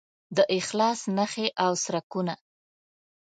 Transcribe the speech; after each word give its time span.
د 0.37 0.39
اخلاص 0.57 0.99
نښې 1.17 1.47
او 1.63 1.71
څرکونه 1.83 2.35